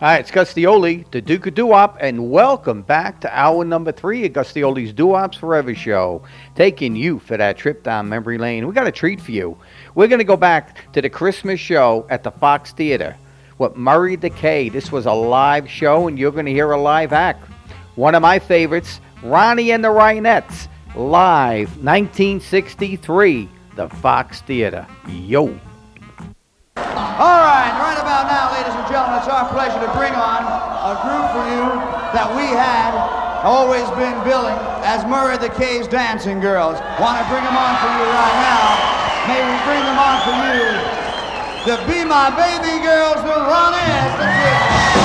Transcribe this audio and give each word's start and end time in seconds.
Hi, 0.00 0.18
it's 0.18 0.30
Gus 0.30 0.54
D. 0.54 0.62
Oldie, 0.62 1.10
the 1.10 1.20
Duke 1.20 1.48
of 1.48 1.56
Doo-Wop, 1.56 1.96
and 1.98 2.30
welcome 2.30 2.82
back 2.82 3.20
to 3.22 3.36
hour 3.36 3.64
number 3.64 3.90
three 3.90 4.24
of 4.26 4.32
Gus 4.32 4.52
D. 4.52 4.62
Oldie's 4.62 4.92
Doo-Wops 4.92 5.36
Forever 5.36 5.74
show, 5.74 6.22
taking 6.54 6.94
you 6.94 7.18
for 7.18 7.36
that 7.36 7.58
trip 7.58 7.82
down 7.82 8.08
memory 8.08 8.38
lane. 8.38 8.64
We 8.68 8.72
got 8.72 8.86
a 8.86 8.92
treat 8.92 9.20
for 9.20 9.32
you. 9.32 9.58
We're 9.96 10.06
going 10.06 10.20
to 10.20 10.24
go 10.24 10.36
back 10.36 10.92
to 10.92 11.02
the 11.02 11.10
Christmas 11.10 11.58
show 11.58 12.06
at 12.10 12.22
the 12.22 12.30
Fox 12.30 12.70
Theater 12.70 13.16
with 13.58 13.74
Murray 13.74 14.14
the 14.14 14.30
K. 14.30 14.68
This 14.68 14.92
was 14.92 15.06
a 15.06 15.12
live 15.12 15.68
show, 15.68 16.06
and 16.06 16.16
you're 16.16 16.30
going 16.30 16.46
to 16.46 16.52
hear 16.52 16.70
a 16.70 16.80
live 16.80 17.12
act. 17.12 17.50
One 17.96 18.14
of 18.14 18.22
my 18.22 18.38
favorites, 18.38 19.00
Ronnie 19.24 19.72
and 19.72 19.82
the 19.82 19.88
Ronettes, 19.88 20.68
live 20.94 21.70
1963, 21.70 23.48
the 23.74 23.88
Fox 23.88 24.42
Theater. 24.42 24.86
Yo. 25.08 25.58
All 27.18 27.42
right, 27.42 27.74
right 27.82 27.98
about 27.98 28.30
now, 28.30 28.54
ladies 28.54 28.70
and 28.78 28.86
gentlemen, 28.86 29.18
it's 29.18 29.26
our 29.26 29.50
pleasure 29.50 29.82
to 29.82 29.90
bring 29.98 30.14
on 30.14 30.38
a 30.86 30.94
group 31.02 31.26
for 31.34 31.42
you 31.50 31.66
that 32.14 32.30
we 32.30 32.46
had 32.46 32.94
always 33.42 33.90
been 33.98 34.14
billing 34.22 34.54
as 34.86 35.02
Murray 35.02 35.34
the 35.34 35.50
K's 35.58 35.88
Dancing 35.88 36.38
Girls. 36.38 36.78
Want 37.02 37.18
to 37.18 37.26
bring 37.26 37.42
them 37.42 37.58
on 37.58 37.74
for 37.82 37.90
you 37.90 38.06
right 38.06 38.38
now. 38.38 38.70
May 39.26 39.42
we 39.42 39.56
bring 39.66 39.82
them 39.82 39.98
on 39.98 40.22
for 40.22 40.38
you. 40.46 40.70
The 41.66 41.82
Be 41.90 42.06
My 42.06 42.30
Baby 42.38 42.86
Girls, 42.86 43.18
the 43.26 43.34
Ronettes. 43.34 44.97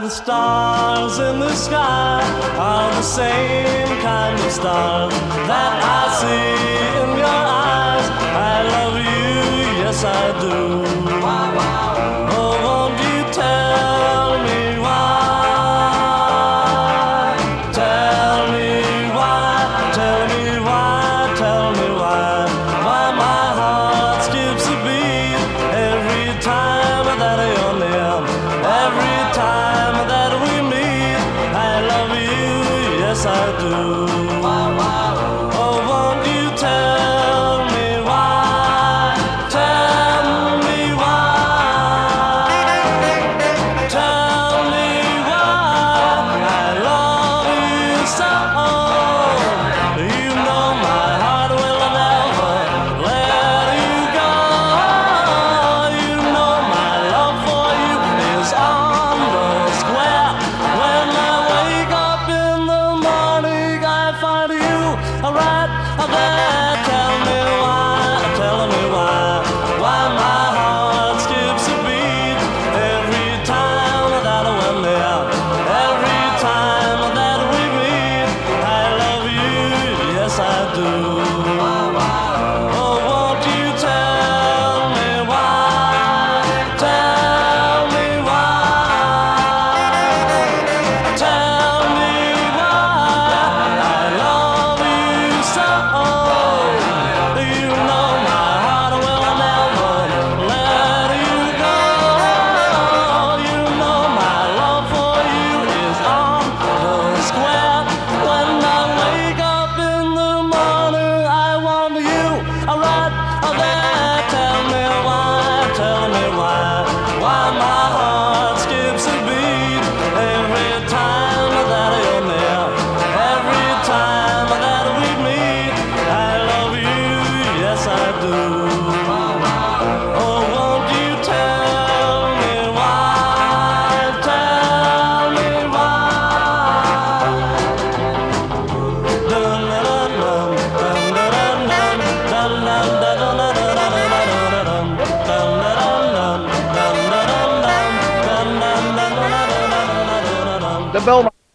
the 0.00 0.08
stars 0.08 1.18
in 1.18 1.38
the 1.38 1.54
sky 1.54 2.20
are 2.58 2.90
the 2.94 3.02
same 3.02 4.00
kind 4.00 4.38
of 4.40 4.50
stars 4.50 5.12
that 5.46 5.72
I 5.82 6.02
see 6.20 7.02
in 7.02 7.18
your 7.18 7.26
eyes. 7.26 8.08
I 8.34 8.62
love 8.74 8.96
you, 8.96 9.84
yes 9.84 10.04
I 10.04 10.40
do. 10.40 11.13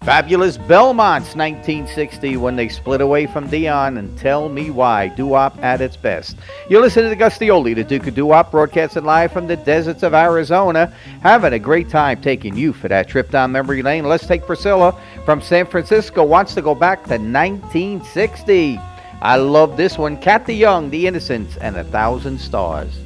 Fabulous 0.10 0.58
Belmonts, 0.58 1.36
1960, 1.36 2.38
when 2.38 2.56
they 2.56 2.68
split 2.68 3.00
away 3.00 3.28
from 3.28 3.48
Dion, 3.48 3.98
and 3.98 4.18
tell 4.18 4.50
me 4.50 4.72
why. 4.72 5.10
Doo-wop 5.10 5.56
at 5.62 5.82
its 5.82 5.96
best. 5.96 6.36
You're 6.68 6.82
listening 6.82 7.12
to 7.12 7.16
Gus 7.16 7.38
D. 7.38 7.50
Oldie, 7.50 7.76
the 7.76 7.84
Duke 7.84 8.08
of 8.08 8.16
Doo-wop, 8.16 8.50
broadcasting 8.50 9.04
live 9.04 9.32
from 9.32 9.46
the 9.46 9.56
deserts 9.56 10.02
of 10.02 10.16
Arizona. 10.16 10.92
Having 11.22 11.54
a 11.54 11.60
great 11.60 11.90
time 11.90 12.20
taking 12.20 12.58
you 12.58 12.74
for 12.74 12.88
that 12.88 13.08
trip 13.08 13.30
down 13.30 13.52
memory 13.52 13.84
lane. 13.84 14.04
Let's 14.04 14.26
take 14.26 14.48
Priscilla 14.48 15.00
from 15.26 15.44
San 15.44 15.68
Francisco. 15.68 16.24
Wants 16.24 16.56
to 16.56 16.64
go 16.64 16.74
back 16.74 17.04
to 17.04 17.12
1960. 17.12 18.80
I 19.22 19.36
love 19.36 19.78
this 19.78 20.00
one. 20.00 20.18
Kathy 20.18 20.56
Young, 20.56 20.90
The 20.90 21.06
Innocents, 21.06 21.56
and 21.58 21.78
A 21.78 21.84
Thousand 21.84 22.40
Stars. 22.40 22.98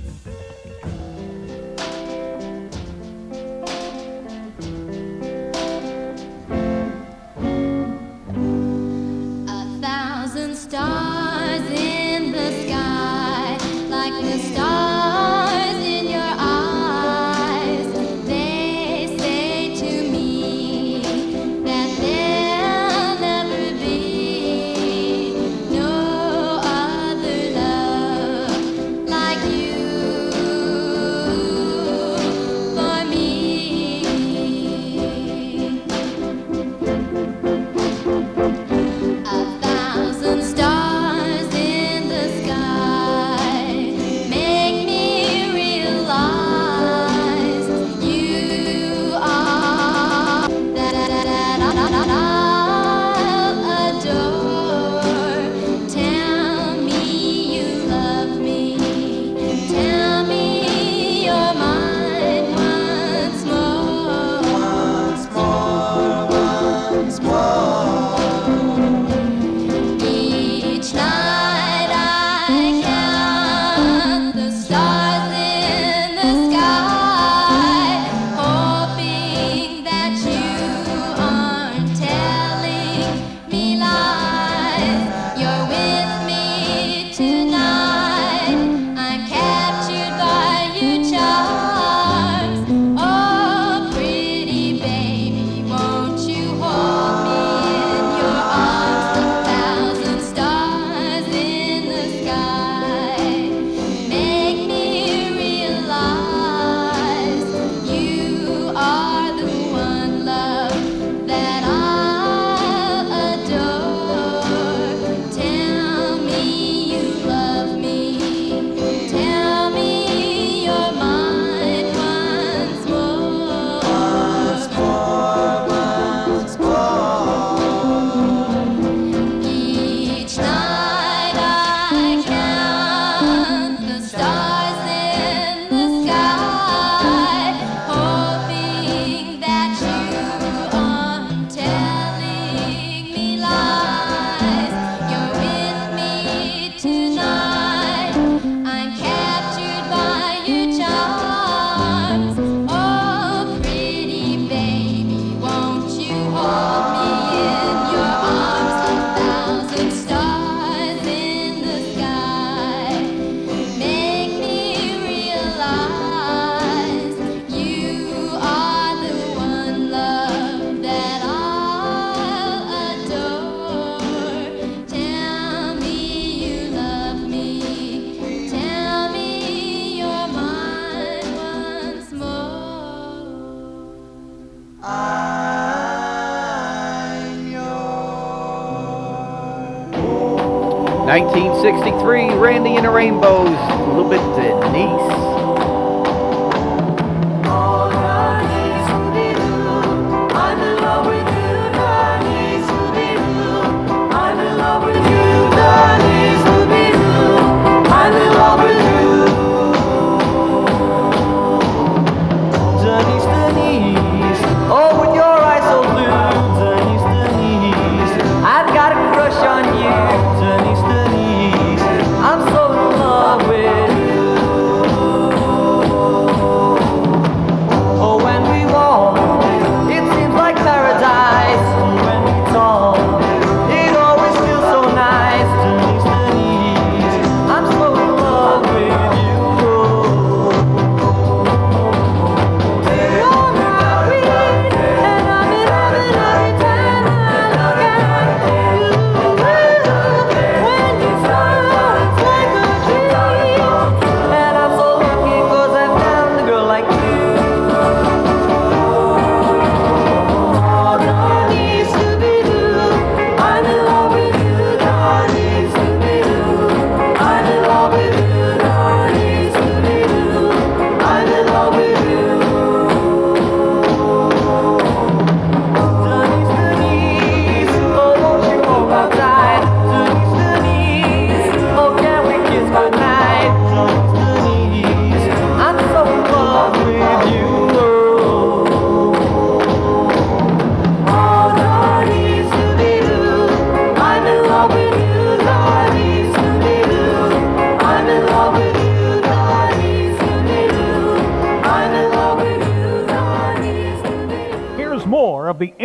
Randy 192.33 192.75
and 192.75 192.85
the 192.85 192.89
Rainbows, 192.89 193.47
a 193.47 193.87
little 193.93 194.09
bit 194.09 194.19
Denise. 194.61 195.22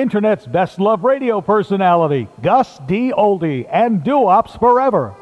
Internet's 0.08 0.46
best 0.46 0.80
love 0.80 1.04
radio 1.04 1.42
personality, 1.42 2.28
Gus 2.40 2.80
D. 2.86 3.12
Oldie, 3.12 3.68
and 3.70 4.02
Doo-Wops 4.02 4.58
Forever. 4.58 5.14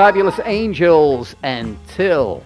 Fabulous 0.00 0.40
Angels 0.46 1.36
and 1.42 1.76
Till. 1.88 2.42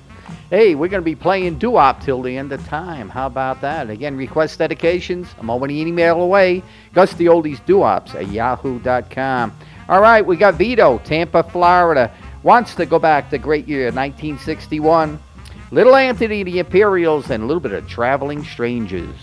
Hey, 0.50 0.74
we're 0.74 0.88
going 0.88 1.00
to 1.00 1.04
be 1.04 1.14
playing 1.14 1.60
doo-wop 1.60 2.02
till 2.02 2.20
the 2.20 2.36
end 2.36 2.50
of 2.50 2.66
time. 2.66 3.08
How 3.08 3.28
about 3.28 3.60
that? 3.60 3.90
Again, 3.90 4.16
request 4.16 4.58
dedications. 4.58 5.28
I'm 5.38 5.48
only 5.48 5.80
an 5.80 5.86
email 5.86 6.20
away. 6.20 6.64
Gus 6.94 7.14
the 7.14 7.26
Oldies 7.26 7.64
Doo-Wops 7.64 8.16
at 8.16 8.26
yahoo.com. 8.26 9.56
All 9.88 10.00
right, 10.00 10.26
we 10.26 10.36
got 10.36 10.54
Vito, 10.54 10.98
Tampa, 11.04 11.44
Florida. 11.44 12.12
Wants 12.42 12.74
to 12.74 12.86
go 12.86 12.98
back 12.98 13.30
to 13.30 13.38
great 13.38 13.68
year 13.68 13.84
1961. 13.84 15.16
Little 15.70 15.94
Anthony, 15.94 16.42
the 16.42 16.58
Imperials, 16.58 17.30
and 17.30 17.44
a 17.44 17.46
little 17.46 17.60
bit 17.60 17.70
of 17.70 17.86
Traveling 17.86 18.42
Strangers. 18.42 19.14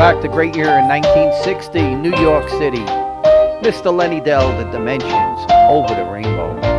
Back 0.00 0.18
to 0.22 0.28
great 0.28 0.56
year 0.56 0.78
in 0.78 0.88
1960, 0.88 1.94
New 1.96 2.16
York 2.22 2.48
City. 2.48 2.80
Mr. 3.60 3.94
Lenny 3.94 4.18
Dell, 4.18 4.48
The 4.56 4.64
Dimensions, 4.70 5.46
Over 5.68 5.94
the 5.94 6.08
Rainbow. 6.10 6.69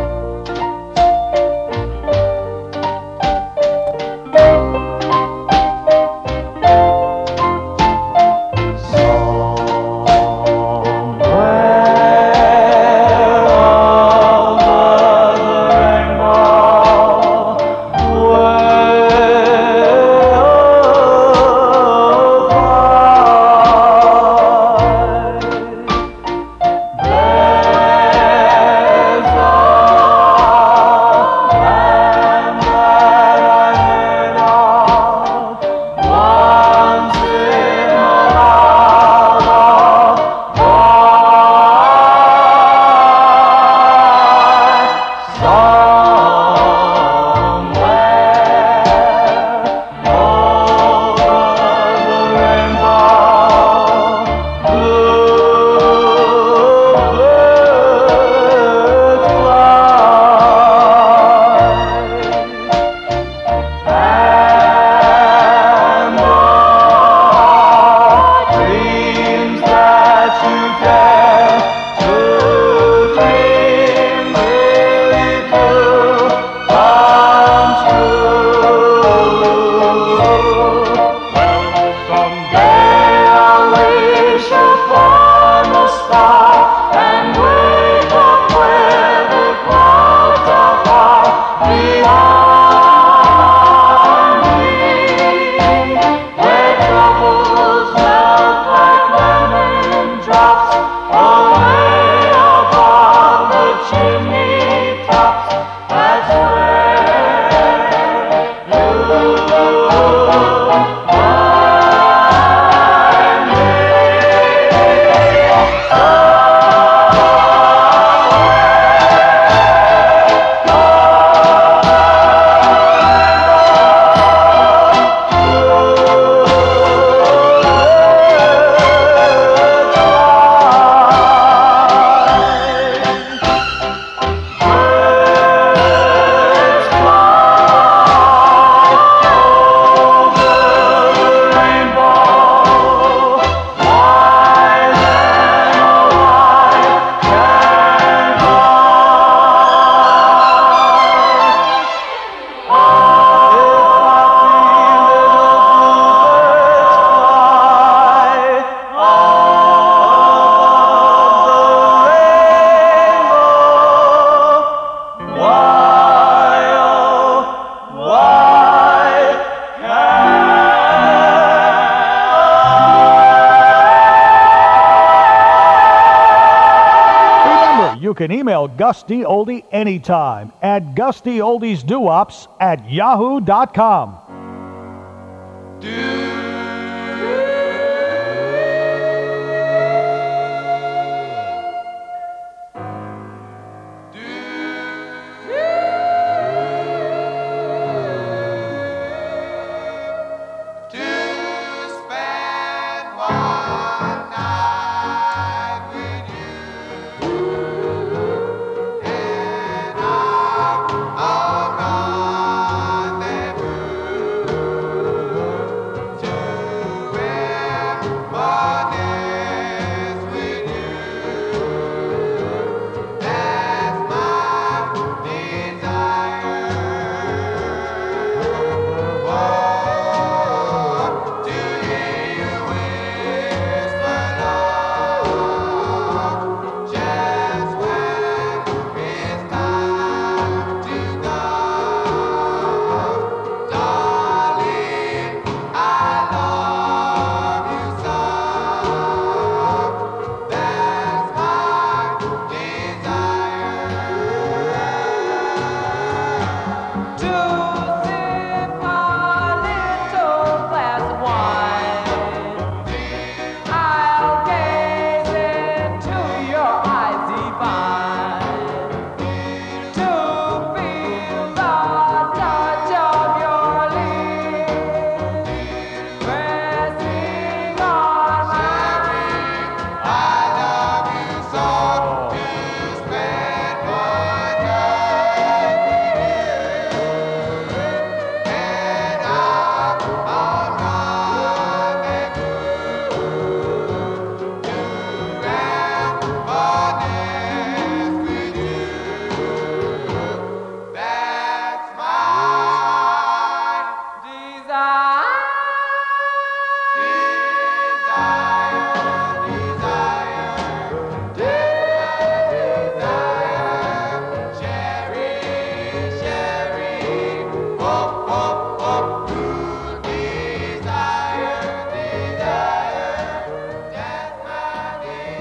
Email 178.62 178.76
Gus 178.76 179.02
D. 179.02 179.24
Oldie 179.24 179.64
anytime 179.72 180.52
at 180.62 180.94
gusdoldiesduops 180.94 182.48
at 182.60 182.90
yahoo.com. 182.90 184.18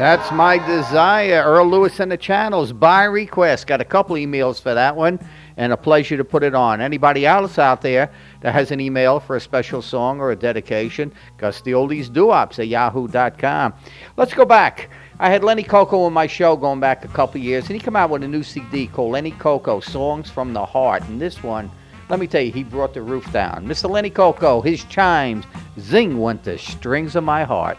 That's 0.01 0.31
my 0.31 0.57
desire. 0.57 1.43
Earl 1.45 1.69
Lewis 1.69 1.99
and 1.99 2.11
the 2.11 2.17
Channels 2.17 2.73
by 2.73 3.03
request. 3.03 3.67
Got 3.67 3.81
a 3.81 3.85
couple 3.85 4.15
emails 4.15 4.59
for 4.59 4.73
that 4.73 4.95
one, 4.95 5.19
and 5.57 5.71
a 5.71 5.77
pleasure 5.77 6.17
to 6.17 6.23
put 6.23 6.41
it 6.41 6.55
on. 6.55 6.81
Anybody 6.81 7.27
else 7.27 7.59
out 7.59 7.83
there 7.83 8.11
that 8.39 8.51
has 8.51 8.71
an 8.71 8.79
email 8.79 9.19
for 9.19 9.35
a 9.35 9.39
special 9.39 9.79
song 9.79 10.19
or 10.19 10.31
a 10.31 10.35
dedication, 10.35 11.13
Gus 11.37 11.61
the 11.61 11.73
Oldies 11.73 12.09
Duops 12.09 12.57
at 12.57 12.67
yahoo.com. 12.67 13.75
Let's 14.17 14.33
go 14.33 14.43
back. 14.43 14.89
I 15.19 15.29
had 15.29 15.43
Lenny 15.43 15.61
Cocco 15.61 16.01
on 16.01 16.13
my 16.13 16.25
show 16.25 16.55
going 16.55 16.79
back 16.79 17.05
a 17.05 17.09
couple 17.09 17.39
years, 17.39 17.67
and 17.67 17.75
he 17.75 17.79
came 17.79 17.95
out 17.95 18.09
with 18.09 18.23
a 18.23 18.27
new 18.27 18.41
CD 18.41 18.87
called 18.87 19.11
Lenny 19.11 19.29
Cocco 19.29 19.81
Songs 19.81 20.31
from 20.31 20.51
the 20.51 20.65
Heart. 20.65 21.03
And 21.09 21.21
this 21.21 21.43
one, 21.43 21.69
let 22.09 22.19
me 22.19 22.25
tell 22.25 22.41
you, 22.41 22.51
he 22.51 22.63
brought 22.63 22.95
the 22.95 23.03
roof 23.03 23.31
down. 23.31 23.67
Mr. 23.67 23.87
Lenny 23.87 24.09
Cocco, 24.09 24.61
his 24.61 24.83
chimes, 24.85 25.45
zing 25.79 26.17
went 26.17 26.43
the 26.43 26.57
strings 26.57 27.15
of 27.15 27.23
my 27.23 27.43
heart. 27.43 27.77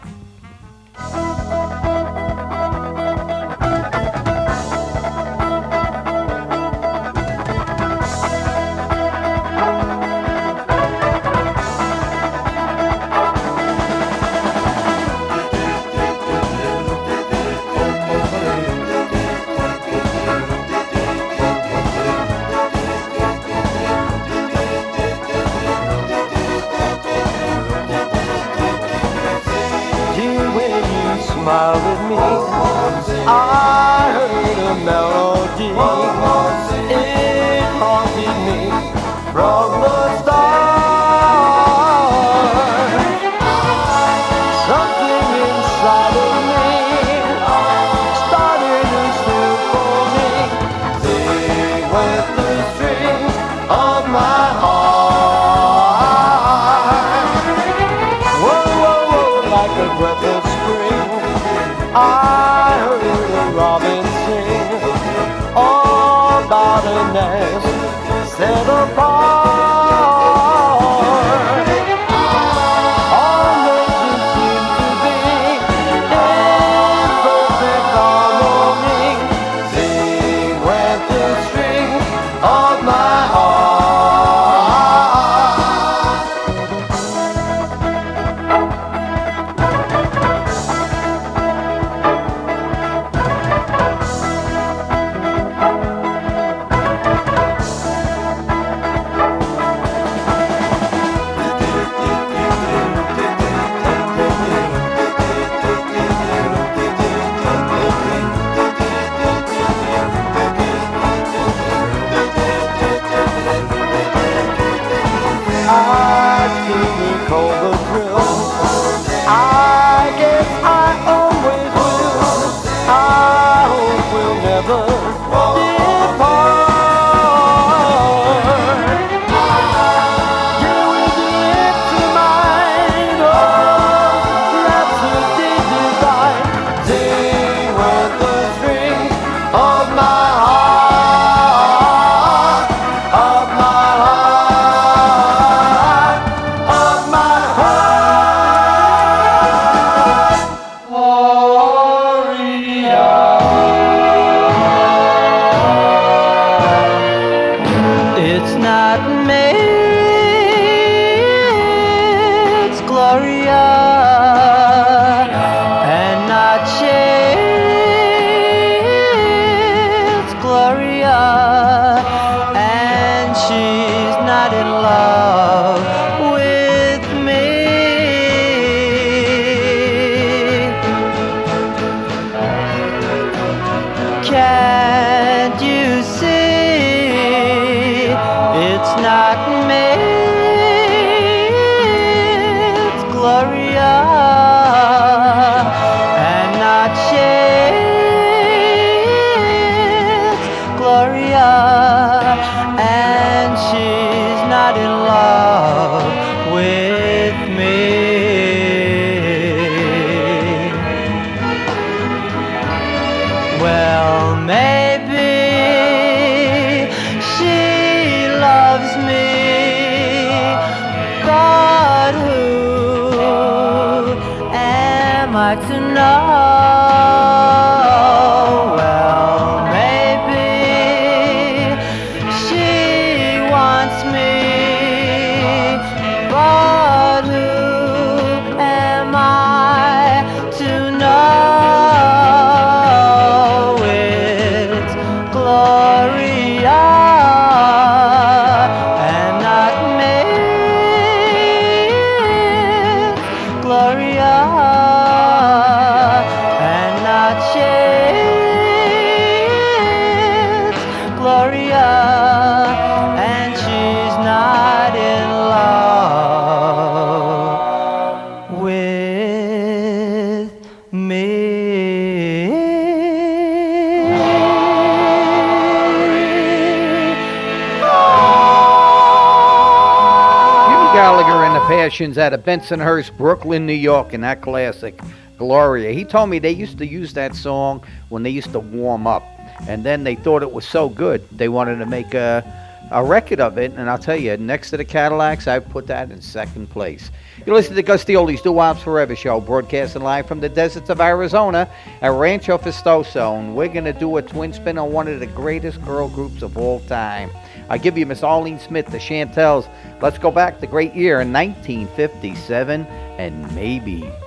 Passions 281.93 282.17
out 282.17 282.33
of 282.33 282.43
Bensonhurst, 282.43 283.15
Brooklyn, 283.17 283.67
New 283.67 283.73
York, 283.73 284.13
and 284.13 284.23
that 284.23 284.41
classic, 284.41 284.99
Gloria. 285.37 285.91
He 285.91 286.03
told 286.03 286.31
me 286.31 286.39
they 286.39 286.49
used 286.49 286.79
to 286.79 286.87
use 286.87 287.13
that 287.13 287.35
song 287.35 287.85
when 288.09 288.23
they 288.23 288.31
used 288.31 288.51
to 288.53 288.59
warm 288.59 289.05
up, 289.05 289.21
and 289.67 289.83
then 289.83 290.03
they 290.03 290.15
thought 290.15 290.41
it 290.41 290.51
was 290.51 290.65
so 290.65 290.89
good 290.89 291.21
they 291.29 291.49
wanted 291.49 291.77
to 291.77 291.85
make 291.85 292.15
a, 292.15 292.43
a 292.89 293.03
record 293.03 293.39
of 293.39 293.59
it. 293.59 293.73
And 293.73 293.91
I'll 293.91 293.99
tell 293.99 294.19
you, 294.19 294.35
next 294.37 294.71
to 294.71 294.77
the 294.77 294.83
Cadillacs, 294.83 295.47
I 295.47 295.59
put 295.59 295.85
that 295.85 296.09
in 296.09 296.19
second 296.19 296.71
place. 296.71 297.11
You 297.45 297.53
listen 297.53 297.75
to 297.75 297.83
Gus 297.83 298.03
D. 298.03 298.15
Oldie's 298.15 298.41
Doo 298.41 298.53
Wops 298.53 298.81
Forever 298.81 299.15
show, 299.15 299.39
broadcasting 299.39 300.01
live 300.01 300.25
from 300.27 300.39
the 300.39 300.49
deserts 300.49 300.89
of 300.89 300.99
Arizona 300.99 301.69
at 302.01 302.11
Rancho 302.11 302.57
Festoso. 302.57 303.37
And 303.37 303.55
we're 303.55 303.67
going 303.67 303.85
to 303.85 303.93
do 303.93 304.17
a 304.17 304.23
twin 304.23 304.51
spin 304.51 304.79
on 304.79 304.91
one 304.91 305.07
of 305.07 305.19
the 305.19 305.27
greatest 305.27 305.79
girl 305.85 306.09
groups 306.09 306.41
of 306.41 306.57
all 306.57 306.79
time. 306.87 307.29
I 307.73 307.79
give 307.79 307.97
you 307.97 308.05
Miss 308.05 308.21
Arlene 308.21 308.59
Smith, 308.59 308.85
the 308.85 308.99
Chantels. 308.99 309.67
Let's 309.99 310.19
go 310.19 310.29
back 310.29 310.59
the 310.59 310.67
great 310.67 310.93
year 310.93 311.21
in 311.21 311.33
1957, 311.33 312.85
and 312.85 313.55
maybe. 313.55 314.01
Maybe 314.01 314.22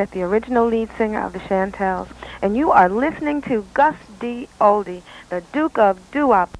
Smith, 0.00 0.12
the 0.12 0.22
original 0.22 0.66
lead 0.66 0.88
singer 0.96 1.20
of 1.26 1.34
the 1.34 1.40
Chantels, 1.40 2.08
and 2.40 2.56
you 2.56 2.70
are 2.70 2.88
listening 2.88 3.42
to 3.42 3.66
Gus 3.74 3.96
D. 4.18 4.48
Oldie, 4.58 5.02
the 5.28 5.42
Duke 5.52 5.76
of 5.76 6.10
Doo-Wop. 6.10 6.59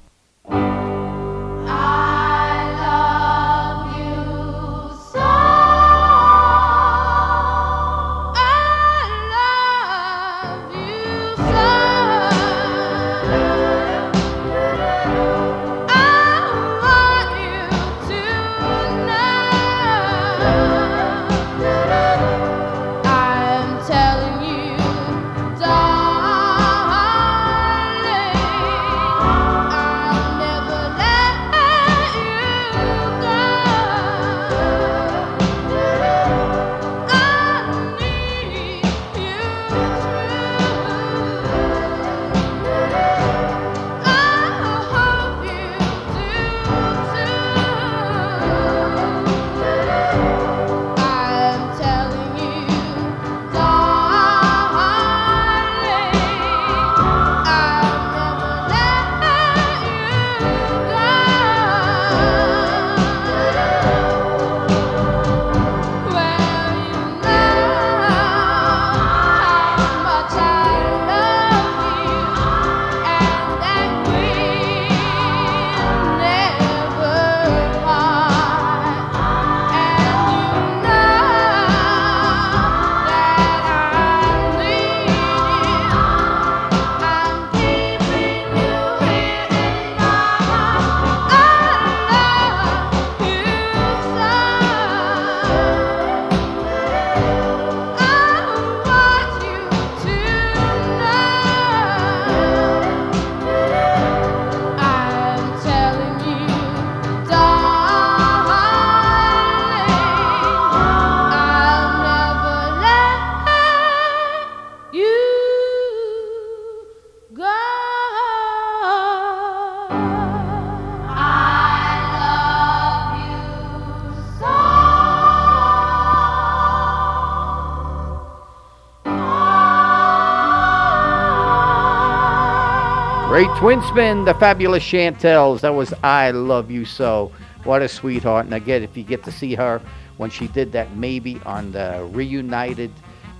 Great 133.41 133.57
twin 133.57 133.81
spin, 133.81 134.23
the 134.23 134.35
fabulous 134.35 134.83
Chantels. 134.83 135.61
That 135.61 135.73
was 135.73 135.95
I 136.03 136.29
Love 136.29 136.69
You 136.69 136.85
So. 136.85 137.31
What 137.63 137.81
a 137.81 137.87
sweetheart. 137.87 138.45
And 138.45 138.53
again, 138.53 138.83
if 138.83 138.95
you 138.95 139.01
get 139.03 139.23
to 139.23 139.31
see 139.31 139.55
her 139.55 139.81
when 140.17 140.29
she 140.29 140.47
did 140.49 140.71
that 140.73 140.95
maybe 140.95 141.41
on 141.43 141.71
the 141.71 142.07
reunited 142.11 142.91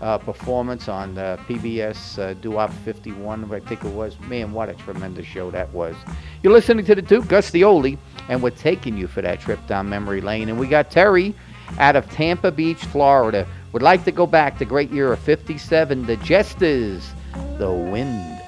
uh, 0.01 0.17
performance 0.17 0.89
on 0.89 1.13
the 1.13 1.37
PBS 1.47 2.17
uh, 2.17 2.33
Doo 2.33 2.49
Wop 2.49 2.73
51, 2.83 3.53
I 3.53 3.59
think 3.59 3.83
it 3.83 3.91
was. 3.91 4.19
Man, 4.21 4.53
what 4.53 4.69
a 4.69 4.73
tremendous 4.73 5.27
show 5.27 5.51
that 5.51 5.71
was. 5.71 5.95
You're 6.41 6.53
listening 6.53 6.83
to 6.85 6.95
the 6.95 7.03
Duke, 7.03 7.27
Gus 7.27 7.51
D. 7.51 7.61
Oldie, 7.61 7.99
and 8.27 8.41
we're 8.41 8.49
taking 8.49 8.97
you 8.97 9.05
for 9.05 9.21
that 9.21 9.39
trip 9.39 9.59
down 9.67 9.87
memory 9.87 10.21
lane. 10.21 10.49
And 10.49 10.59
we 10.59 10.67
got 10.67 10.89
Terry 10.89 11.35
out 11.77 11.95
of 11.95 12.09
Tampa 12.09 12.49
Beach, 12.49 12.83
Florida. 12.85 13.47
Would 13.71 13.83
like 13.83 14.03
to 14.05 14.11
go 14.11 14.25
back 14.25 14.57
to 14.57 14.65
great 14.65 14.89
year 14.89 15.13
of 15.13 15.19
57, 15.19 16.07
the 16.07 16.17
Jesters, 16.17 17.07
the 17.59 17.71
wind. 17.71 18.40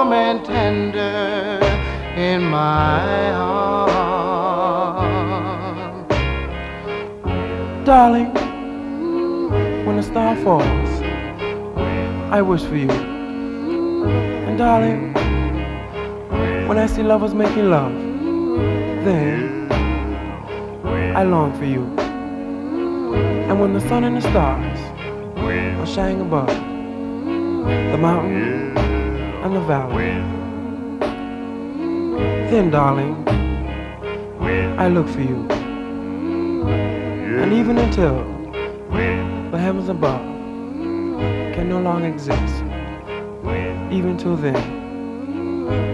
Warm 0.00 0.12
and 0.14 0.44
tender 0.46 1.60
in 2.16 2.42
my 2.42 3.32
arms. 3.32 4.40
Darling, 7.84 8.32
when 9.84 9.96
the 9.96 10.02
star 10.02 10.36
falls, 10.36 10.90
I 12.32 12.40
wish 12.40 12.62
for 12.62 12.76
you. 12.76 12.90
And 14.46 14.56
darling, 14.56 15.12
when 16.66 16.78
I 16.78 16.86
see 16.86 17.02
lovers 17.02 17.34
making 17.34 17.68
love, 17.68 17.92
then 19.04 19.70
I 21.14 21.24
long 21.24 21.52
for 21.58 21.66
you. 21.66 21.84
And 23.48 23.60
when 23.60 23.74
the 23.74 23.80
sun 23.82 24.04
and 24.04 24.16
the 24.16 24.22
stars 24.22 24.80
are 25.80 25.86
shining 25.86 26.22
above 26.22 26.48
the 27.92 27.98
mountain 27.98 28.70
and 29.42 29.56
the 29.56 29.60
valley, 29.60 30.12
then, 32.50 32.70
darling, 32.70 33.26
I 34.78 34.88
look 34.88 35.08
for 35.08 35.20
you. 35.20 35.46
And 37.40 37.52
even 37.52 37.78
until 37.78 38.24
the 39.50 39.58
heavens 39.58 39.88
above 39.88 40.20
can 41.54 41.68
no 41.68 41.80
longer 41.80 42.08
exist. 42.08 42.64
Even 43.90 44.16
till 44.18 44.36
then, 44.36 44.56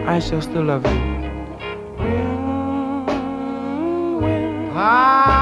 I 0.09 0.19
shall 0.19 0.43
still 0.43 0.65
love 0.65 0.85
you. 0.87 1.17
I 4.75 5.36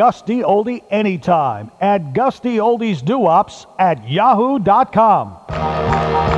email 0.00 0.02
Gus 0.06 0.22
D. 0.22 0.42
Oldie 0.42 0.82
anytime 0.90 1.70
at 1.80 2.14
gustyoldesduops 2.14 3.66
at 3.78 4.08
yahoo.com. 4.08 6.29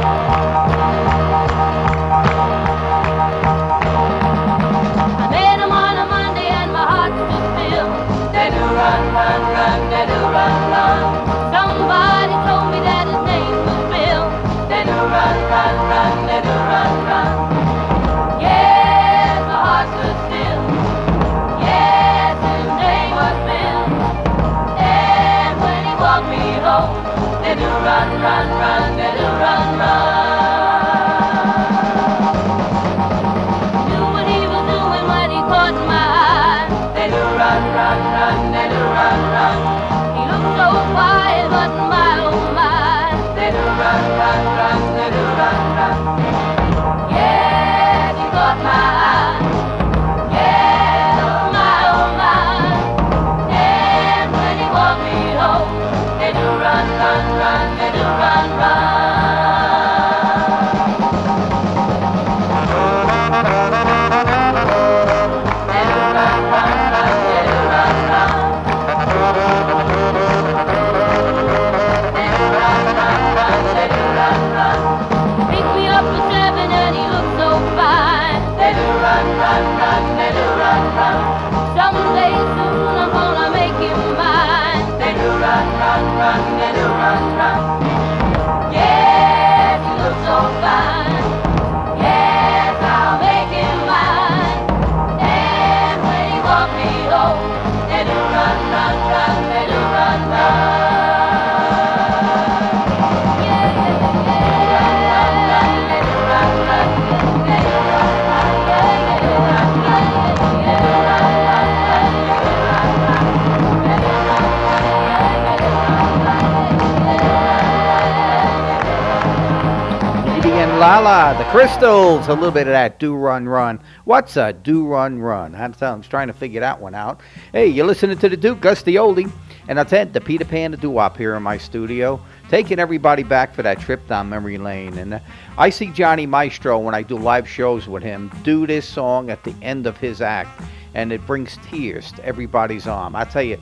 the 121.03 121.45
Crystals, 121.51 122.29
a 122.29 122.33
little 122.33 122.53
bit 122.53 122.69
of 122.69 122.75
that 122.75 123.01
do 123.01 123.17
run 123.17 123.49
run. 123.49 123.81
What's 124.05 124.37
a 124.37 124.53
do 124.53 124.87
run 124.87 125.19
run? 125.19 125.53
I'm 125.53 125.75
I'm 125.81 126.01
trying 126.03 126.29
to 126.29 126.33
figure 126.33 126.61
that 126.61 126.81
one 126.81 126.95
out. 126.95 127.21
Hey, 127.53 127.67
you're 127.67 127.87
listening 127.87 128.19
to 128.19 128.29
the 128.29 128.37
Duke, 128.37 128.61
Gus 128.61 128.85
D. 128.85 128.95
Oldie, 128.95 129.29
and 129.67 129.77
that's 129.77 129.93
it, 129.93 130.13
the 130.13 130.21
Peter 130.21 130.45
Pan, 130.45 130.71
the 130.71 130.77
doo 130.77 131.01
here 131.19 131.35
in 131.35 131.43
my 131.43 131.59
studio, 131.59 132.25
taking 132.49 132.79
everybody 132.79 133.25
back 133.25 133.53
for 133.53 133.63
that 133.63 133.81
trip 133.81 134.07
down 134.07 134.29
memory 134.29 134.59
lane. 134.59 134.97
And 134.97 135.15
uh, 135.15 135.21
I 135.59 135.71
see 135.71 135.89
Johnny 135.89 136.25
Maestro 136.25 136.79
when 136.79 136.95
I 136.95 137.03
do 137.03 137.19
live 137.19 137.49
shows 137.49 137.89
with 137.89 138.05
him 138.05 138.31
do 138.45 138.65
this 138.65 138.89
song 138.89 139.29
at 139.29 139.43
the 139.43 139.55
end 139.61 139.89
of 139.89 139.97
his 139.97 140.21
act, 140.21 140.63
and 140.95 141.13
it 141.13 141.27
brings 141.27 141.59
tears 141.65 142.13
to 142.13 142.25
everybody's 142.25 142.87
arm. 142.87 143.17
I 143.17 143.25
tell 143.25 143.43
you, 143.43 143.59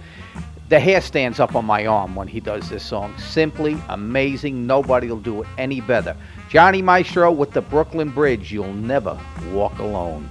the 0.70 0.78
hair 0.78 1.00
stands 1.00 1.40
up 1.40 1.56
on 1.56 1.64
my 1.64 1.84
arm 1.84 2.14
when 2.14 2.28
he 2.28 2.38
does 2.38 2.70
this 2.70 2.84
song. 2.84 3.12
Simply 3.18 3.76
amazing. 3.88 4.68
Nobody 4.68 5.08
will 5.08 5.18
do 5.18 5.42
it 5.42 5.48
any 5.58 5.80
better. 5.80 6.16
Johnny 6.48 6.80
Maestro 6.80 7.32
with 7.32 7.50
the 7.50 7.60
Brooklyn 7.60 8.10
Bridge. 8.10 8.52
You'll 8.52 8.72
never 8.72 9.18
walk 9.50 9.76
alone. 9.80 10.28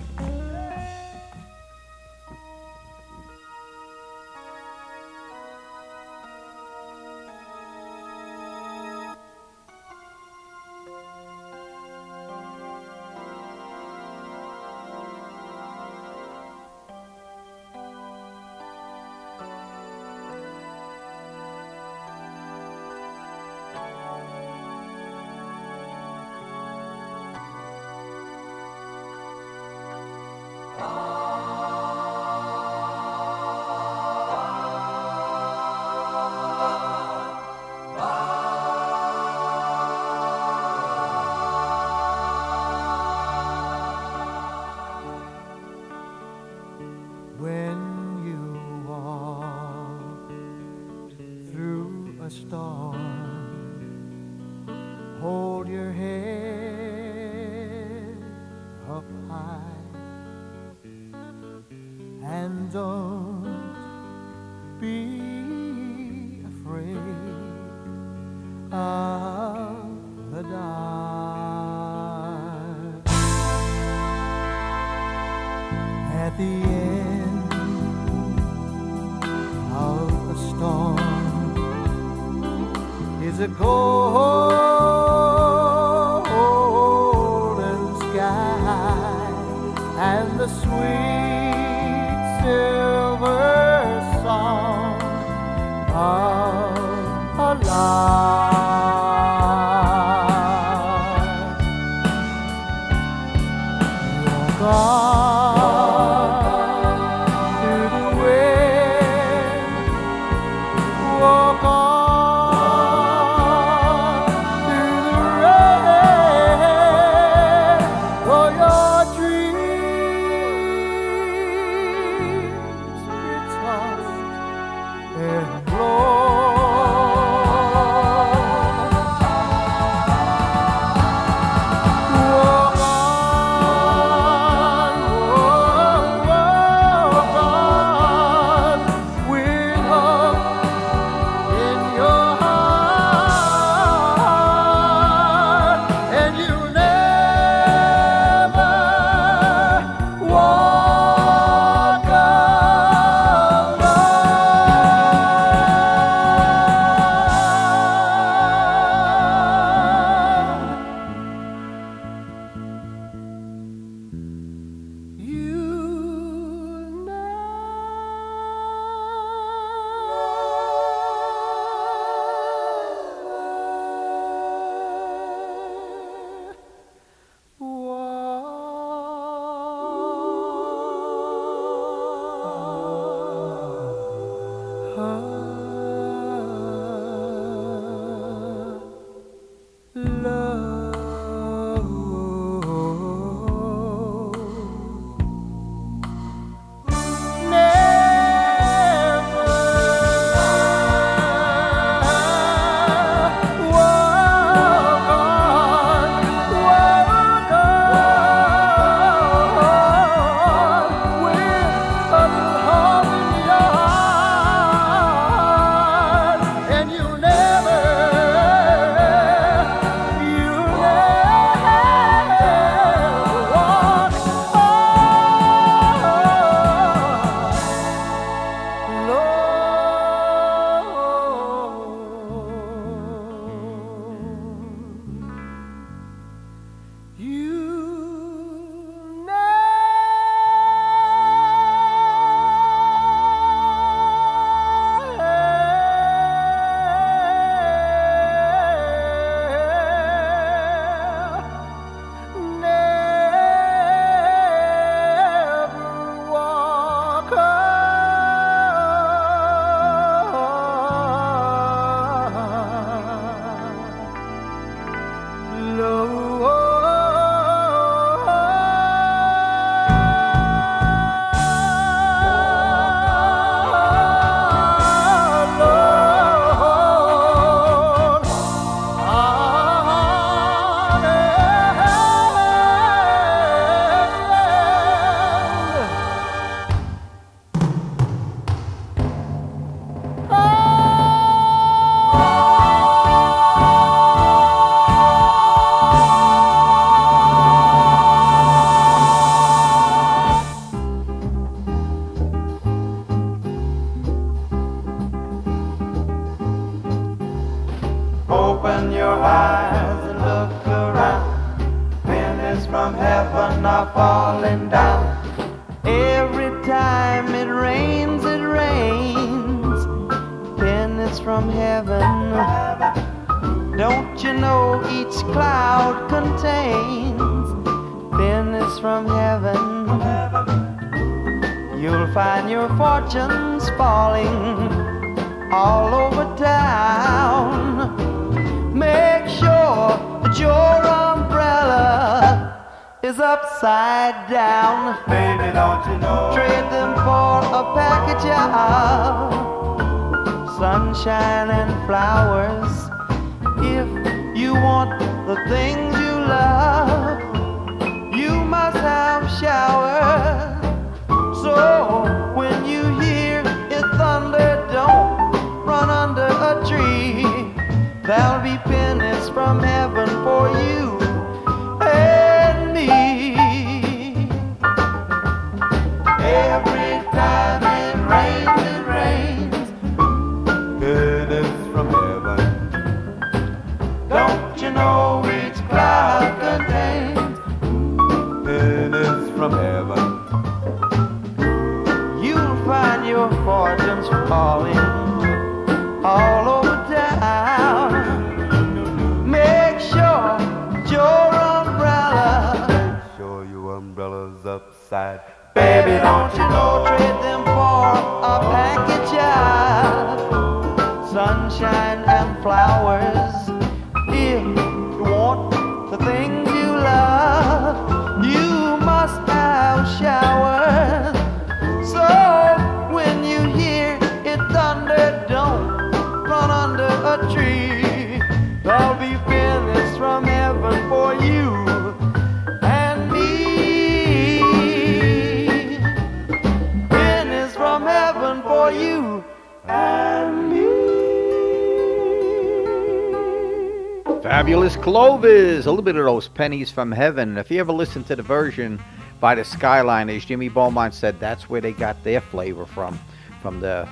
Fabulous 444.50 444.78
Clovis, 444.78 445.68
a 445.68 445.70
little 445.70 445.84
bit 445.84 445.96
of 445.96 446.06
those 446.06 446.28
pennies 446.28 446.72
from 446.72 446.92
heaven. 446.92 447.38
If 447.38 447.52
you 447.52 447.60
ever 447.60 447.72
listen 447.72 448.04
to 448.06 448.16
the 448.16 448.24
version 448.24 448.82
by 449.20 449.36
the 449.36 449.44
Skyliners, 449.44 450.26
Jimmy 450.26 450.50
Beaumont 450.50 450.96
said 450.96 451.20
that's 451.20 451.52
where 451.52 451.62
they 451.62 451.72
got 451.72 452.04
their 452.04 452.20
flavor 452.20 452.66
from, 452.66 453.00
from 453.44 453.60
the 453.60 453.88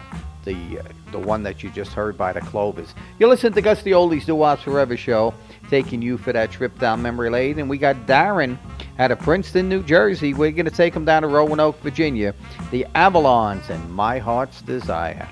the 0.45 0.79
uh, 0.79 0.83
the 1.11 1.19
one 1.19 1.43
that 1.43 1.61
you 1.61 1.69
just 1.69 1.93
heard 1.93 2.17
by 2.17 2.33
the 2.33 2.41
Clovis. 2.41 2.95
You 3.19 3.27
listen 3.27 3.53
to 3.53 3.61
Gus 3.61 3.83
D. 3.83 3.93
Oldie's 3.93 4.25
Do 4.25 4.33
Wops 4.33 4.63
Forever 4.63 4.97
show, 4.97 5.31
taking 5.69 6.01
you 6.01 6.17
for 6.17 6.33
that 6.33 6.49
trip 6.49 6.79
down 6.79 7.03
memory 7.03 7.29
lane, 7.29 7.59
and 7.59 7.69
we 7.69 7.77
got 7.77 7.95
Darren 8.07 8.57
out 8.97 9.11
of 9.11 9.19
Princeton, 9.19 9.69
New 9.69 9.83
Jersey. 9.83 10.33
We're 10.33 10.49
gonna 10.49 10.71
take 10.71 10.95
him 10.95 11.05
down 11.05 11.21
to 11.21 11.27
Roanoke, 11.27 11.79
Virginia. 11.81 12.33
The 12.71 12.87
Avalons 12.95 13.69
and 13.69 13.93
My 13.93 14.17
Heart's 14.17 14.63
Desire. 14.63 15.29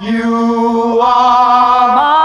You 0.00 1.00
are 1.00 1.88
my 1.96 2.17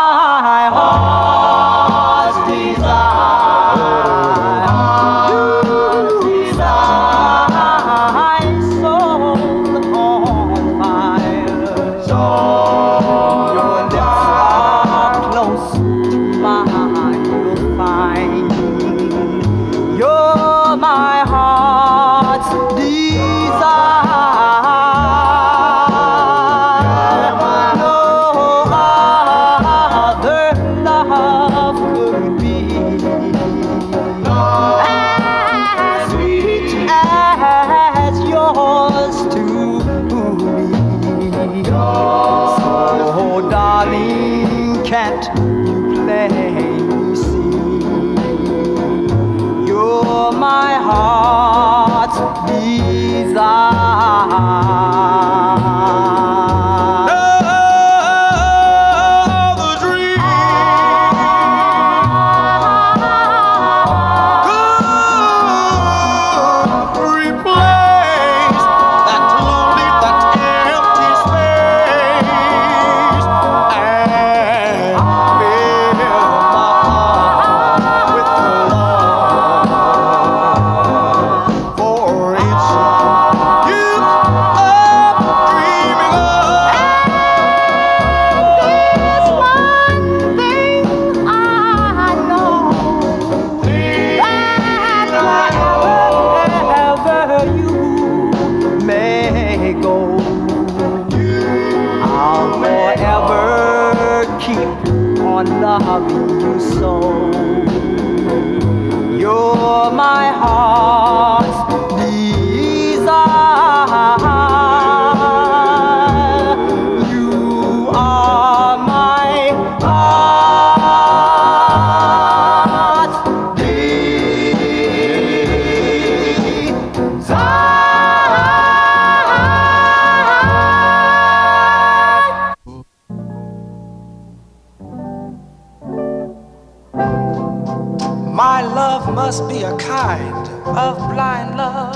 My 138.43 138.61
love 138.61 139.15
must 139.15 139.47
be 139.47 139.63
a 139.63 139.73
kind 139.77 140.47
of 140.67 140.97
blind 141.13 141.55
love. 141.55 141.95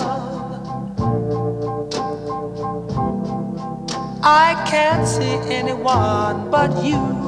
I 4.23 4.55
can't 4.65 5.05
see 5.05 5.35
anyone 5.53 6.49
but 6.49 6.71
you. 6.85 7.27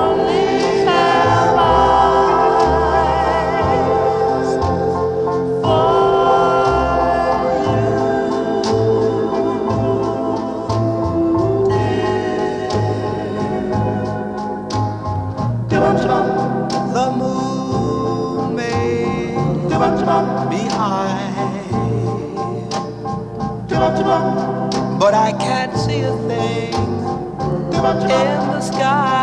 in 27.99 28.51
the 28.51 28.61
sky. 28.61 29.20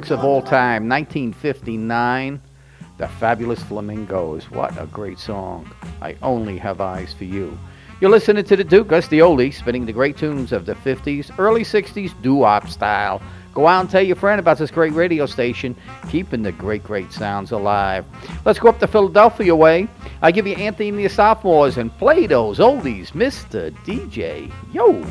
Classics 0.00 0.18
of 0.18 0.24
all 0.24 0.40
time, 0.40 0.88
1959, 0.88 2.40
The 2.96 3.06
Fabulous 3.06 3.62
Flamingos. 3.62 4.50
What 4.50 4.80
a 4.80 4.86
great 4.86 5.18
song. 5.18 5.70
I 6.00 6.16
only 6.22 6.56
have 6.56 6.80
eyes 6.80 7.12
for 7.12 7.24
you. 7.24 7.58
You're 8.00 8.10
listening 8.10 8.44
to 8.44 8.56
the 8.56 8.64
Duke 8.64 8.88
Gus 8.88 9.08
D. 9.08 9.18
Oldie, 9.18 9.52
spinning 9.52 9.84
the 9.84 9.92
great 9.92 10.16
tunes 10.16 10.52
of 10.52 10.64
the 10.64 10.74
50s, 10.74 11.30
early 11.38 11.64
60s 11.64 12.14
doo-wop 12.22 12.68
style. 12.68 13.20
Go 13.52 13.66
out 13.66 13.80
and 13.82 13.90
tell 13.90 14.00
your 14.00 14.16
friend 14.16 14.40
about 14.40 14.56
this 14.56 14.70
great 14.70 14.94
radio 14.94 15.26
station, 15.26 15.76
keeping 16.08 16.44
the 16.44 16.52
great, 16.52 16.82
great 16.82 17.12
sounds 17.12 17.50
alive. 17.50 18.06
Let's 18.46 18.58
go 18.58 18.70
up 18.70 18.78
to 18.78 18.86
Philadelphia 18.86 19.54
way. 19.54 19.86
I 20.22 20.30
give 20.30 20.46
you 20.46 20.54
Anthony 20.54 20.92
the 20.92 21.10
Sophomores 21.10 21.76
and 21.76 21.94
play 21.98 22.26
those 22.26 22.58
oldies, 22.58 23.12
Mr. 23.12 23.70
DJ. 23.84 24.50
Yo. 24.72 25.04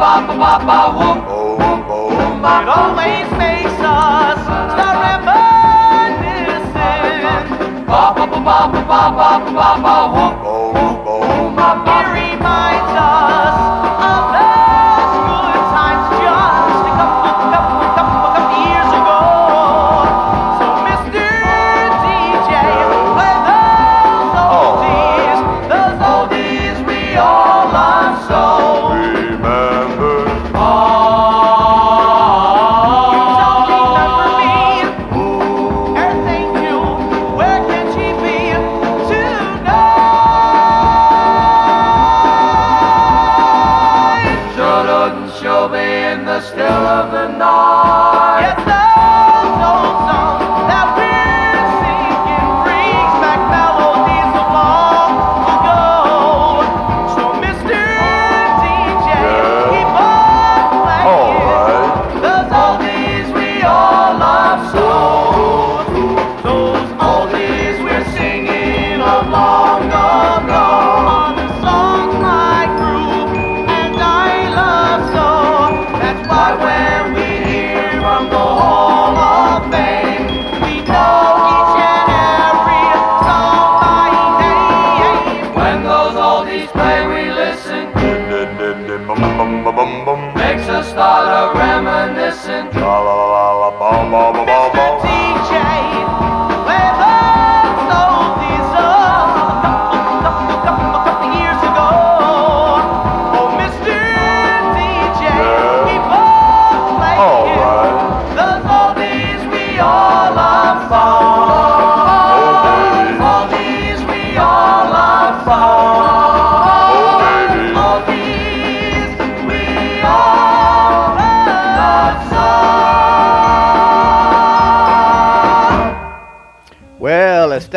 Ba 0.00 0.12
ba 0.26 0.34
ba 0.40 0.52
ba 0.66 0.78
whoop. 0.96 1.18
It 2.40 2.68
always 2.72 3.28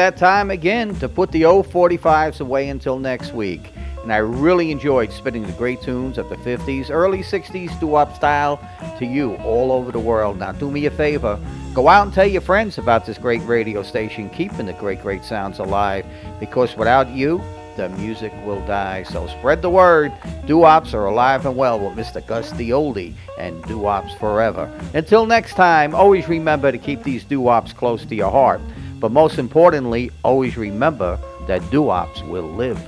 that 0.03 0.17
time 0.17 0.51
again 0.51 0.93
to 0.95 1.07
put 1.07 1.31
the 1.31 1.45
old 1.45 1.65
45s 1.65 2.41
away 2.41 2.67
until 2.67 2.99
next 2.99 3.31
week. 3.31 3.71
And 4.01 4.11
I 4.11 4.17
really 4.17 4.69
enjoyed 4.69 5.13
spinning 5.13 5.43
the 5.43 5.53
great 5.53 5.81
tunes 5.81 6.17
of 6.17 6.27
the 6.27 6.35
50s, 6.35 6.89
early 6.89 7.19
60s 7.19 7.79
doo-wop 7.79 8.13
style 8.13 8.59
to 8.99 9.05
you 9.05 9.35
all 9.35 9.71
over 9.71 9.93
the 9.93 9.99
world. 9.99 10.39
Now, 10.39 10.51
do 10.51 10.69
me 10.69 10.87
a 10.87 10.91
favor. 10.91 11.39
Go 11.73 11.87
out 11.87 12.05
and 12.05 12.13
tell 12.13 12.27
your 12.27 12.41
friends 12.41 12.77
about 12.77 13.05
this 13.05 13.17
great 13.17 13.41
radio 13.43 13.81
station, 13.81 14.29
keeping 14.29 14.65
the 14.65 14.73
great, 14.73 15.01
great 15.01 15.23
sounds 15.23 15.59
alive. 15.59 16.05
Because 16.37 16.75
without 16.75 17.07
you, 17.09 17.41
the 17.77 17.87
music 17.87 18.33
will 18.45 18.59
die. 18.65 19.03
So 19.03 19.27
spread 19.27 19.61
the 19.61 19.69
word. 19.69 20.11
Doo-wops 20.45 20.93
are 20.93 21.05
alive 21.05 21.45
and 21.45 21.55
well 21.55 21.79
with 21.79 21.97
Mr. 21.97 22.25
Gus 22.27 22.51
D. 22.51 22.71
Oldie 22.71 23.13
and 23.39 23.63
doo-wops 23.63 24.13
forever. 24.15 24.69
Until 24.93 25.25
next 25.25 25.53
time, 25.53 25.95
always 25.95 26.27
remember 26.27 26.73
to 26.73 26.77
keep 26.77 27.03
these 27.03 27.23
doo-wops 27.23 27.71
close 27.71 28.03
to 28.03 28.15
your 28.15 28.31
heart. 28.31 28.59
But 29.03 29.11
most 29.11 29.35
importantly, 29.37 30.09
always 30.23 30.55
remember 30.55 31.19
that 31.45 31.69
doo-wops 31.69 32.23
will 32.23 32.47
live 32.47 32.79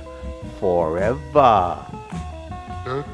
forever. 0.58 1.76
Good 2.86 3.04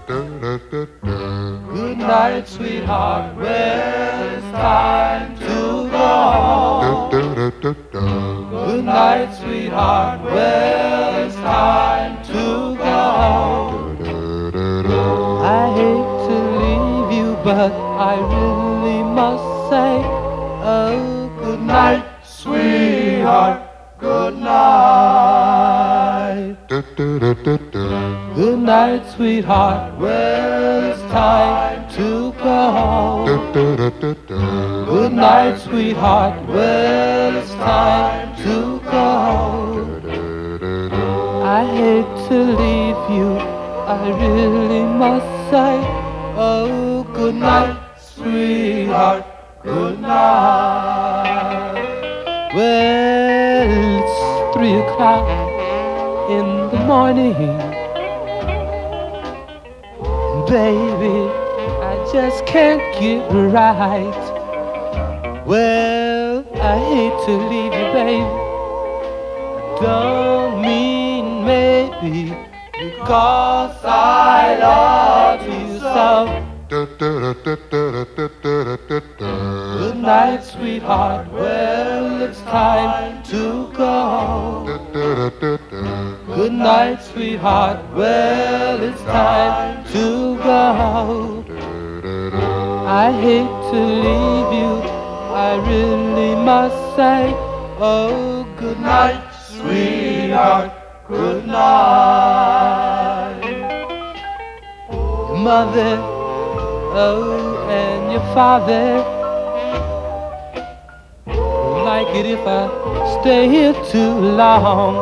night, 1.99 2.47
sweetheart. 2.47 3.37
Well, 3.37 4.37
it's 4.37 4.47
time 4.53 5.37
to 5.41 5.89
go. 5.91 7.09
Good 7.11 8.85
night, 8.85 9.35
sweetheart. 9.35 10.23
Well, 10.23 11.27
it's 11.27 11.35
time 11.35 12.23
to 12.27 12.77
go. 12.77 12.85
I 15.43 15.75
hate 15.75 16.29
to 16.29 16.37
leave 16.63 17.11
you, 17.19 17.35
but 17.43 17.73
I 17.99 18.15
really 18.15 19.03
must 19.03 19.43
say, 19.71 19.99
oh, 20.63 21.27
good 21.43 21.63
night, 21.63 22.05
sweetheart. 23.23 23.63
Good 24.01 24.35
night. 24.39 25.77
Good 28.35 28.59
night, 28.59 29.07
sweetheart. 29.15 29.99
Well, 29.99 30.93
it's 30.93 31.03
time 31.13 31.89
to 31.93 32.33
go. 32.33 33.25
Good 34.87 35.13
night, 35.13 35.59
sweetheart. 35.59 36.49
Well, 36.49 37.37
it's 37.37 37.51
time 37.51 38.35
to 38.43 38.81
go. 38.91 40.01
I 41.45 41.65
hate 41.79 42.29
to 42.29 42.39
leave 42.63 43.03
you. 43.17 43.39
I 43.87 43.97
really 44.23 44.85
must 44.85 45.31
say, 45.51 45.75
oh, 46.37 47.05
good 47.15 47.35
night, 47.37 47.77
sweetheart, 47.99 49.25
good 49.63 50.01
night. 50.01 51.12
O'clock 55.03 56.31
in 56.31 56.47
the 56.71 56.79
morning. 56.87 57.35
Baby, 60.47 61.19
I 61.91 61.95
just 62.13 62.47
can't 62.47 62.83
get 63.01 63.23
right. 63.33 64.23
Well, 65.45 66.45
I 66.55 66.79
hate 66.93 67.19
to 67.27 67.33
leave 67.51 67.75
you, 67.79 67.89
baby. 67.97 68.23
Don't 69.81 70.63
mean 70.63 71.45
maybe 71.45 72.37
because 72.73 73.77
I 73.85 74.57
love 74.61 75.43
you 75.49 75.79
so. 75.81 76.53
Good 80.03 80.09
night, 80.09 80.43
sweetheart. 80.43 81.31
Well, 81.31 82.23
it's 82.23 82.41
time 82.41 83.23
to 83.23 83.71
go. 83.73 84.65
Good 86.27 86.53
night, 86.53 87.01
sweetheart. 87.05 87.79
Well, 87.95 88.83
it's 88.83 89.01
time 89.03 89.85
to 89.93 90.37
go. 90.43 91.45
I 92.85 93.13
hate 93.13 93.55
to 93.71 93.79
leave 93.79 94.53
you. 94.59 94.73
I 95.47 95.55
really 95.71 96.35
must 96.35 96.97
say, 96.97 97.33
oh, 97.79 98.45
good 98.59 98.81
night, 98.81 99.23
sweetheart. 99.47 100.73
Good 101.07 101.47
night. 101.47 103.39
Mother, 105.31 105.97
oh, 107.07 107.69
and 107.71 108.11
your 108.11 108.35
father 108.35 109.22
like 111.93 112.13
it 112.21 112.27
if 112.37 112.45
I 112.47 112.63
stay 113.21 113.43
here 113.55 113.75
too 113.93 114.15
long. 114.43 114.93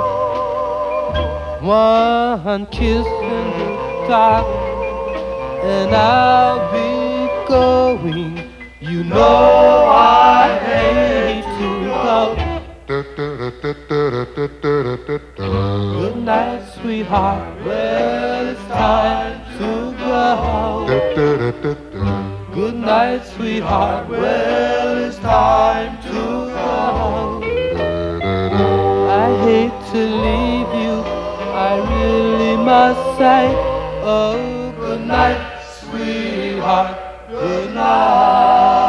One 1.62 2.62
kiss 2.76 3.06
and 3.06 3.48
goodbye, 3.58 4.44
and 5.74 5.90
I'll 5.94 6.60
be 6.74 6.88
going. 7.46 8.32
You 8.80 9.04
know 9.04 9.86
I 9.86 10.58
hate 10.66 11.48
to 11.60 11.70
go. 12.06 12.20
Good 16.02 16.18
night, 16.32 16.62
sweetheart. 16.74 17.64
Well, 17.64 18.48
it's 18.52 18.66
time 18.66 19.38
to 19.58 19.70
go. 20.06 20.22
Good 22.52 22.74
night, 22.74 23.22
sweetheart. 23.34 24.08
Well, 24.08 24.98
it's 25.06 25.18
time 25.18 25.92
to 26.10 26.49
I 29.22 29.28
hate 29.44 29.78
to 29.92 30.00
leave 30.26 30.72
you. 30.84 30.94
I 31.68 31.72
really 31.92 32.56
must 32.56 33.18
say, 33.18 33.54
oh, 34.02 34.72
good 34.78 35.02
night, 35.06 35.40
sweetheart. 35.80 36.96
Good 37.28 37.74
night. 37.74 38.79